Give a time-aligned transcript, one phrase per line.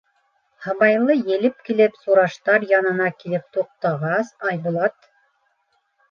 [0.67, 4.97] Һыбайлы елеп килеп Сураштар янына килеп туҡтағас, Айбулат: